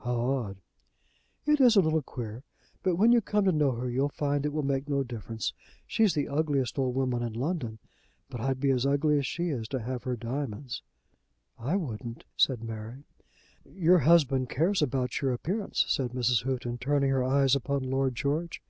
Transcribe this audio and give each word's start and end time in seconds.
"How 0.00 0.14
odd!" 0.20 0.58
"It 1.46 1.58
is 1.58 1.74
a 1.74 1.80
little 1.80 2.02
queer, 2.02 2.42
but 2.82 2.96
when 2.96 3.12
you 3.12 3.22
come 3.22 3.46
to 3.46 3.50
know 3.52 3.70
her 3.72 3.88
you'll 3.88 4.10
find 4.10 4.44
it 4.44 4.52
will 4.52 4.62
make 4.62 4.90
no 4.90 5.02
difference. 5.02 5.54
She's 5.86 6.12
the 6.12 6.28
ugliest 6.28 6.78
old 6.78 6.94
woman 6.94 7.22
in 7.22 7.32
London, 7.32 7.78
but 8.28 8.38
I'd 8.38 8.60
be 8.60 8.70
as 8.72 8.84
ugly 8.84 9.16
as 9.16 9.26
she 9.26 9.48
is 9.48 9.66
to 9.68 9.80
have 9.80 10.02
her 10.02 10.14
diamonds." 10.14 10.82
"I 11.58 11.76
wouldn't," 11.76 12.26
said 12.36 12.62
Mary. 12.62 13.04
"Your 13.64 14.00
husband 14.00 14.50
cares 14.50 14.82
about 14.82 15.22
your 15.22 15.32
appearance," 15.32 15.86
said 15.88 16.10
Mrs. 16.12 16.44
Houghton, 16.44 16.76
turning 16.76 17.08
her 17.08 17.24
eyes 17.24 17.56
upon 17.56 17.82
Lord 17.82 18.14
George. 18.16 18.62